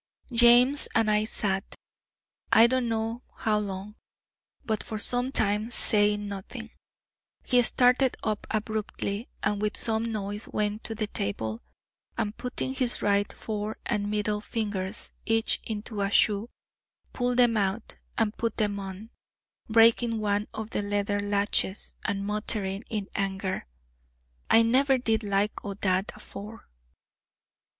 [0.33, 1.75] James and I sat,
[2.51, 3.97] I don't know how long,
[4.65, 6.71] but for some time saying nothing:
[7.43, 11.61] he started up abruptly, and with some noise went to the table,
[12.17, 16.49] and putting his right, fore and middle fingers each into a shoe,
[17.13, 19.11] pulled them out, and put them on,
[19.69, 23.67] breaking one of the leather latchets, and muttering in anger,
[24.49, 26.67] "I never did the like o' that afore."